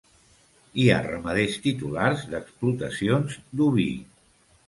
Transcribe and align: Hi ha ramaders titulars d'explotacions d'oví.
Hi 0.83 0.87
ha 0.93 1.01
ramaders 1.07 1.57
titulars 1.65 2.25
d'explotacions 2.33 3.39
d'oví. 3.61 3.87